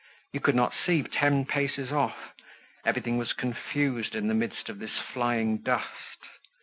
[0.33, 2.33] You could not see ten paces off,
[2.83, 6.25] everything was confused in the midst of this flying dust.